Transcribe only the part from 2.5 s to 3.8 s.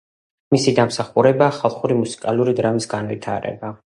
დრამის განვითარება.